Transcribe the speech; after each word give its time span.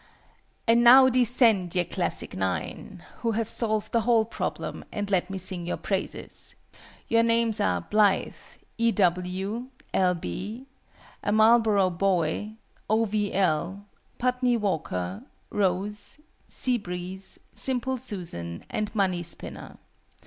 And 0.67 0.83
now 0.83 1.09
"descend, 1.09 1.75
ye 1.75 1.83
classic 1.83 2.35
Nine!" 2.35 3.03
who 3.19 3.33
have 3.33 3.47
solved 3.47 3.91
the 3.91 4.01
whole 4.01 4.25
problem, 4.25 4.83
and 4.91 5.07
let 5.11 5.29
me 5.29 5.37
sing 5.37 5.67
your 5.67 5.77
praises. 5.77 6.55
Your 7.07 7.21
names 7.21 7.59
are 7.59 7.81
BLITHE, 7.81 8.57
E. 8.79 8.91
W., 8.93 9.67
L. 9.93 10.15
B., 10.15 10.65
A 11.21 11.31
MARLBOROUGH 11.31 11.99
BOY, 11.99 12.53
O. 12.89 13.05
V. 13.05 13.31
L., 13.31 13.85
PUTNEY 14.17 14.57
WALKER, 14.57 15.21
ROSE, 15.51 16.17
SEA 16.47 16.79
BREEZE, 16.79 17.39
SIMPLE 17.53 17.97
SUSAN, 17.97 18.63
and 18.71 18.95
MONEY 18.95 19.21
SPINNER. 19.21 19.77